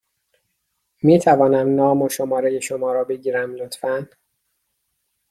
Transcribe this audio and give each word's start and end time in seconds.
می 1.03 1.19
توانم 1.19 1.75
نام 1.75 2.01
و 2.01 2.09
شماره 2.09 2.59
شما 2.59 2.91
را 2.93 3.03
بگیرم، 3.03 3.55
لطفا؟ 3.55 4.07